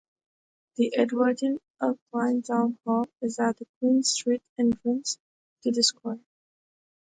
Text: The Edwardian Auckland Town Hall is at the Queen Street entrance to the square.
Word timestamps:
The 0.77 0.95
Edwardian 0.97 1.59
Auckland 1.79 2.45
Town 2.45 2.79
Hall 2.83 3.05
is 3.21 3.37
at 3.37 3.57
the 3.57 3.65
Queen 3.77 4.01
Street 4.01 4.41
entrance 4.57 5.19
to 5.61 5.69
the 5.71 5.83
square. 5.83 6.17